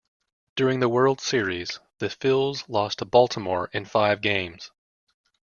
During 0.55 0.79
the 0.79 0.89
World 0.89 1.21
Series, 1.21 1.79
the 1.99 2.07
Phils 2.07 2.63
lost 2.67 2.97
to 2.97 3.05
Baltimore 3.05 3.69
in 3.71 3.85
five 3.85 4.21
games. 4.21 4.71